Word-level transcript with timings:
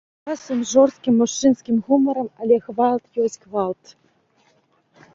Часам 0.29 0.63
з 0.63 0.71
жорсткім 0.77 1.13
мужчынскім 1.25 1.77
гумарам, 1.87 2.27
але 2.41 2.55
гвалт 2.71 3.03
ёсць 3.29 3.39
гвалт. 3.47 3.97